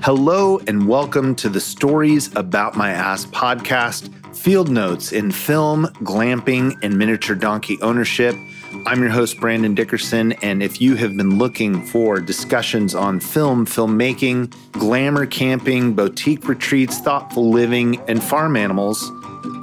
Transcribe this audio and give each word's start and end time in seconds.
Hello, 0.00 0.58
and 0.68 0.86
welcome 0.88 1.34
to 1.34 1.48
the 1.48 1.60
Stories 1.60 2.34
About 2.36 2.76
My 2.76 2.90
Ass 2.92 3.26
podcast, 3.26 4.34
field 4.34 4.70
notes 4.70 5.12
in 5.12 5.32
film, 5.32 5.86
glamping, 6.04 6.78
and 6.82 6.96
miniature 6.96 7.34
donkey 7.34 7.78
ownership. 7.82 8.34
I'm 8.86 9.00
your 9.00 9.10
host, 9.10 9.40
Brandon 9.40 9.74
Dickerson, 9.74 10.32
and 10.34 10.62
if 10.62 10.80
you 10.80 10.94
have 10.94 11.16
been 11.16 11.36
looking 11.36 11.84
for 11.84 12.20
discussions 12.20 12.94
on 12.94 13.18
film, 13.18 13.66
filmmaking, 13.66 14.54
glamour 14.72 15.26
camping, 15.26 15.94
boutique 15.94 16.48
retreats, 16.48 17.00
thoughtful 17.00 17.50
living, 17.50 18.00
and 18.08 18.22
farm 18.22 18.56
animals, 18.56 19.10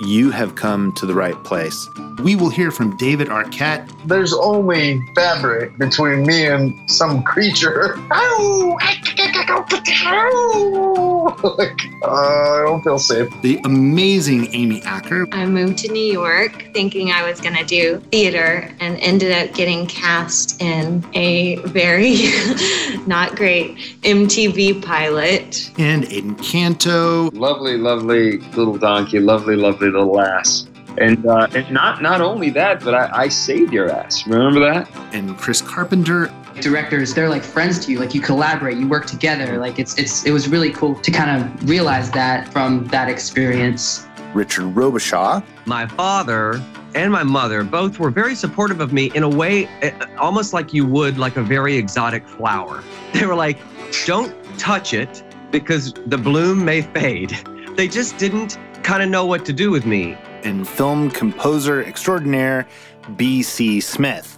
you 0.02 0.32
have 0.32 0.56
come 0.56 0.92
to 0.94 1.06
the 1.06 1.14
right 1.14 1.42
place. 1.44 1.88
We 2.24 2.36
will 2.36 2.50
hear 2.50 2.72
from 2.72 2.98
David 2.98 3.30
Arquette. 3.30 3.90
There's 4.08 4.34
only 4.34 5.02
fabric 5.16 5.78
between 5.78 6.26
me 6.26 6.46
and 6.46 6.92
some 6.92 7.24
creature. 7.24 7.96
like, 11.58 11.82
uh, 12.04 12.08
I 12.08 12.64
don't 12.66 12.82
feel 12.84 13.00
safe. 13.00 13.30
The 13.42 13.60
amazing 13.66 14.54
Amy 14.54 14.82
Acker. 14.84 15.28
I 15.32 15.46
moved 15.46 15.78
to 15.80 15.92
New 15.92 16.06
York 16.06 16.70
thinking 16.74 17.12
I 17.12 17.28
was 17.28 17.42
going 17.42 17.56
to 17.56 17.66
do 17.66 18.00
theater 18.12 18.70
and 18.80 18.98
ended 19.00 19.32
up 19.32 19.56
getting 19.56 19.88
cast 19.88 20.62
in 20.62 21.06
a 21.14 21.58
very 21.68 22.16
not 23.08 23.36
great 23.36 23.78
MTV 24.04 24.84
pilot. 24.84 25.72
And 25.78 26.04
Aiden 26.06 26.42
Canto. 26.44 27.30
Lovely, 27.32 27.78
lovely 27.78 28.38
little 28.40 28.78
donkey, 28.78 29.20
lovely, 29.20 29.56
lovely 29.56 29.90
little 29.90 30.20
ass. 30.22 30.68
And, 30.98 31.26
uh, 31.26 31.48
and 31.54 31.70
not 31.72 32.02
not 32.02 32.22
only 32.22 32.50
that, 32.52 32.82
but 32.82 32.96
I, 32.96 33.24
I 33.24 33.28
saved 33.28 33.74
your 33.74 33.92
ass. 33.92 34.26
Remember 34.28 34.62
that? 34.62 34.90
And 35.14 35.38
Chris 35.38 35.62
Carpenter. 35.62 36.32
Directors, 36.62 37.14
they're 37.14 37.30
like 37.30 37.44
friends 37.44 37.86
to 37.86 37.92
you. 37.92 38.00
Like 38.00 38.16
you 38.16 38.22
collaborate, 38.22 38.78
you 38.78 38.88
work 38.88 39.06
together. 39.06 39.58
Like 39.58 39.80
it's 39.80 39.98
it's 39.98 40.26
it 40.26 40.32
was 40.32 40.48
really 40.48 40.72
cool 40.72 40.96
to 40.96 41.12
kind 41.12 41.44
of 41.44 41.70
realize 41.70 42.10
that 42.12 42.52
from 42.52 42.86
that 42.88 43.10
experience. 43.10 44.08
Richard 44.34 44.74
Robichaud. 44.74 45.44
My 45.66 45.88
father 45.88 46.62
and 46.94 47.12
my 47.12 47.24
mother 47.24 47.64
both 47.64 48.00
were 48.00 48.10
very 48.10 48.36
supportive 48.36 48.80
of 48.80 48.94
me 48.94 49.12
in 49.16 49.24
a 49.24 49.30
way 49.30 49.66
eh, 49.82 49.92
almost 50.18 50.54
like 50.54 50.74
you 50.74 50.86
would 50.86 51.18
like 51.18 51.38
a 51.38 51.44
very 51.44 51.76
exotic 51.76 52.28
flower. 52.28 52.84
They 53.14 53.26
were 53.26 53.36
like, 53.36 53.58
"Don't 54.06 54.34
touch 54.58 54.94
it 54.94 55.24
because 55.52 55.94
the 56.08 56.18
bloom 56.18 56.64
may 56.64 56.82
fade." 56.82 57.38
They 57.76 57.90
just 57.90 58.18
didn't 58.18 58.58
kind 58.84 59.04
of 59.04 59.10
know 59.10 59.26
what 59.26 59.44
to 59.48 59.52
do 59.52 59.70
with 59.70 59.86
me 59.86 60.16
and 60.46 60.66
film 60.66 61.10
composer 61.12 61.84
extraordinaire 61.84 62.68
B.C. 63.18 63.82
Smith. 63.82 64.35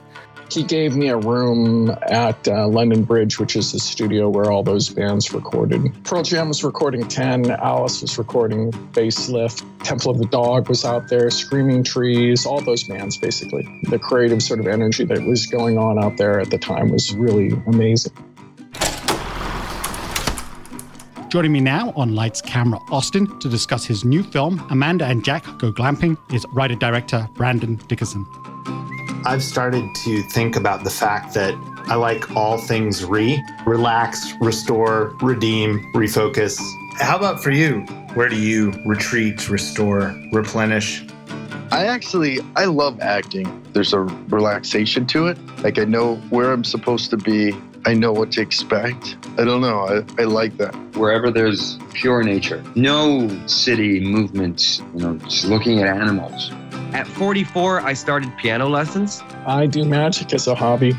He 0.50 0.64
gave 0.64 0.96
me 0.96 1.10
a 1.10 1.18
room 1.18 1.96
at 2.04 2.48
uh, 2.48 2.68
London 2.68 3.04
Bridge, 3.04 3.38
which 3.40 3.56
is 3.56 3.74
the 3.74 3.80
studio 3.80 4.30
where 4.30 4.50
all 4.50 4.64
those 4.64 4.90
bands 4.90 5.34
recorded. 5.34 5.92
Pearl 6.06 6.24
Jam 6.24 6.48
was 6.48 6.64
recording 6.64 7.08
10, 7.08 7.52
Alice 7.52 8.02
was 8.02 8.18
recording 8.18 8.72
Facelift, 8.94 9.66
Temple 9.84 10.12
of 10.12 10.20
the 10.20 10.26
Dog 10.28 10.70
was 10.70 10.86
out 10.86 11.10
there, 11.10 11.30
Screaming 11.30 11.84
Trees, 11.84 12.46
all 12.46 12.62
those 12.62 12.86
bands 12.86 13.18
basically. 13.18 13.68
The 13.84 14.00
creative 14.00 14.42
sort 14.42 14.60
of 14.60 14.68
energy 14.68 15.04
that 15.04 15.22
was 15.24 15.46
going 15.48 15.78
on 15.78 16.02
out 16.02 16.18
there 16.18 16.40
at 16.40 16.50
the 16.50 16.58
time 16.58 16.92
was 16.92 17.14
really 17.14 17.52
amazing. 17.68 18.14
Joining 21.30 21.52
me 21.52 21.60
now 21.60 21.92
on 21.98 22.16
Lights 22.16 22.42
Camera 22.42 22.80
Austin 22.90 23.38
to 23.42 23.50
discuss 23.50 23.86
his 23.86 24.06
new 24.06 24.24
film, 24.24 24.66
Amanda 24.70 25.06
and 25.06 25.26
Jack 25.26 25.44
Go 25.60 25.74
Glamping, 25.74 26.18
is 26.34 26.46
writer 26.54 26.76
director 26.76 27.28
Brandon 27.36 27.76
Dickerson. 27.90 28.26
I've 29.28 29.44
started 29.44 29.94
to 30.06 30.24
think 30.24 30.56
about 30.56 30.86
the 30.86 30.90
fact 30.90 31.34
that 31.34 31.54
I 31.90 31.96
like 31.96 32.34
all 32.34 32.58
things 32.58 33.04
re 33.04 33.44
relax, 33.66 34.32
restore, 34.40 35.18
redeem, 35.22 35.84
refocus. 35.94 36.58
How 36.98 37.18
about 37.18 37.44
for 37.44 37.52
you? 37.52 37.82
Where 38.14 38.30
do 38.30 38.40
you 38.40 38.72
retreat, 38.86 39.50
restore, 39.50 40.16
replenish? 40.32 41.06
I 41.74 41.88
actually 41.88 42.40
I 42.56 42.66
love 42.66 43.02
acting. 43.02 43.62
There's 43.74 43.92
a 43.92 44.00
relaxation 44.00 45.06
to 45.08 45.28
it. 45.28 45.38
Like 45.62 45.78
I 45.78 45.84
know 45.84 46.16
where 46.30 46.54
I'm 46.54 46.64
supposed 46.64 47.10
to 47.10 47.18
be 47.18 47.54
I 47.86 47.96
know 47.96 48.14
what 48.14 48.32
to 48.34 48.42
expect. 48.42 49.18
I 49.38 49.44
don't 49.44 49.60
know. 49.60 50.06
I, 50.18 50.22
I 50.22 50.26
like 50.26 50.56
that. 50.56 50.74
Wherever 50.96 51.32
there's 51.32 51.78
pure 51.94 52.24
nature, 52.24 52.64
no 52.76 53.28
city 53.46 54.00
movements, 54.00 54.80
you 54.96 55.02
know, 55.02 55.18
just 55.18 55.46
looking 55.46 55.80
at 55.80 55.88
animals. 55.88 56.50
At 56.94 57.08
44, 57.08 57.82
I 57.82 57.94
started 57.94 58.36
piano 58.38 58.68
lessons. 58.68 59.22
I 59.46 59.68
do 59.68 59.84
magic 59.86 60.34
as 60.34 60.48
a 60.48 60.56
hobby. 60.56 60.96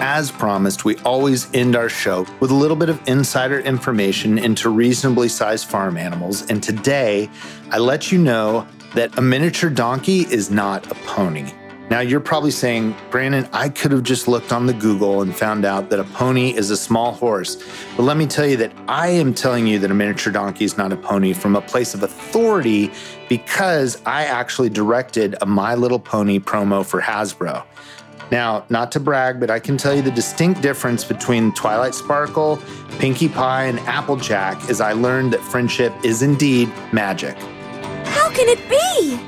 As 0.00 0.30
promised, 0.30 0.84
we 0.84 0.96
always 0.98 1.52
end 1.54 1.74
our 1.76 1.88
show 1.88 2.24
with 2.40 2.50
a 2.50 2.54
little 2.54 2.76
bit 2.76 2.88
of 2.88 3.00
insider 3.06 3.60
information 3.60 4.38
into 4.38 4.68
reasonably 4.68 5.28
sized 5.28 5.68
farm 5.68 5.96
animals. 5.96 6.48
And 6.48 6.62
today, 6.62 7.28
I 7.70 7.78
let 7.78 8.10
you 8.10 8.18
know 8.18 8.66
that 8.94 9.18
a 9.18 9.20
miniature 9.20 9.70
donkey 9.70 10.20
is 10.20 10.50
not 10.50 10.90
a 10.90 10.94
pony. 10.94 11.52
Now, 11.90 12.00
you're 12.00 12.20
probably 12.20 12.50
saying, 12.50 12.94
Brandon, 13.10 13.48
I 13.52 13.70
could 13.70 13.92
have 13.92 14.02
just 14.02 14.28
looked 14.28 14.52
on 14.52 14.66
the 14.66 14.74
Google 14.74 15.22
and 15.22 15.34
found 15.34 15.64
out 15.64 15.88
that 15.88 15.98
a 15.98 16.04
pony 16.04 16.54
is 16.54 16.70
a 16.70 16.76
small 16.76 17.12
horse. 17.12 17.56
But 17.96 18.02
let 18.02 18.18
me 18.18 18.26
tell 18.26 18.46
you 18.46 18.58
that 18.58 18.72
I 18.88 19.08
am 19.08 19.32
telling 19.32 19.66
you 19.66 19.78
that 19.78 19.90
a 19.90 19.94
miniature 19.94 20.30
donkey 20.30 20.66
is 20.66 20.76
not 20.76 20.92
a 20.92 20.96
pony 20.96 21.32
from 21.32 21.56
a 21.56 21.62
place 21.62 21.94
of 21.94 22.02
authority 22.02 22.92
because 23.30 24.02
I 24.04 24.24
actually 24.24 24.68
directed 24.68 25.36
a 25.40 25.46
My 25.46 25.74
Little 25.74 25.98
Pony 25.98 26.38
promo 26.38 26.84
for 26.84 27.00
Hasbro. 27.00 27.64
Now, 28.30 28.66
not 28.68 28.92
to 28.92 29.00
brag, 29.00 29.40
but 29.40 29.50
I 29.50 29.58
can 29.58 29.78
tell 29.78 29.94
you 29.94 30.02
the 30.02 30.10
distinct 30.10 30.60
difference 30.60 31.04
between 31.04 31.52
Twilight 31.54 31.94
Sparkle, 31.94 32.60
Pinkie 32.98 33.30
Pie, 33.30 33.64
and 33.64 33.78
Applejack 33.80 34.68
is 34.68 34.82
I 34.82 34.92
learned 34.92 35.32
that 35.32 35.40
friendship 35.40 35.94
is 36.04 36.20
indeed 36.20 36.70
magic. 36.92 37.38
How 38.04 38.28
can 38.30 38.46
it 38.48 38.68
be? 38.68 39.27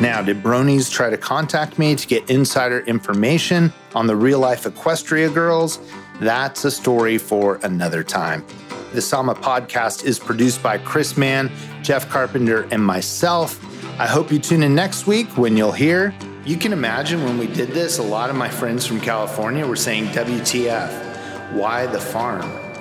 Now, 0.00 0.20
did 0.20 0.42
Bronies 0.42 0.90
try 0.90 1.10
to 1.10 1.16
contact 1.16 1.78
me 1.78 1.94
to 1.94 2.06
get 2.06 2.28
insider 2.28 2.80
information 2.80 3.72
on 3.94 4.06
the 4.06 4.16
real 4.16 4.40
life 4.40 4.64
Equestria 4.64 5.32
girls? 5.32 5.78
That's 6.18 6.64
a 6.64 6.70
story 6.70 7.18
for 7.18 7.60
another 7.62 8.02
time. 8.02 8.44
The 8.94 9.00
Sama 9.00 9.34
podcast 9.34 10.04
is 10.04 10.18
produced 10.18 10.62
by 10.62 10.78
Chris 10.78 11.16
Mann, 11.16 11.50
Jeff 11.82 12.08
Carpenter, 12.08 12.68
and 12.70 12.84
myself. 12.84 13.60
I 14.00 14.06
hope 14.06 14.32
you 14.32 14.38
tune 14.38 14.62
in 14.62 14.74
next 14.74 15.06
week 15.06 15.28
when 15.38 15.56
you'll 15.56 15.72
hear. 15.72 16.14
You 16.44 16.56
can 16.56 16.72
imagine 16.72 17.22
when 17.22 17.38
we 17.38 17.46
did 17.46 17.68
this, 17.68 17.98
a 17.98 18.02
lot 18.02 18.28
of 18.28 18.34
my 18.34 18.48
friends 18.48 18.84
from 18.84 19.00
California 19.00 19.66
were 19.66 19.76
saying, 19.76 20.06
WTF, 20.06 21.52
why 21.52 21.86
the 21.86 22.00
farm? 22.00 22.71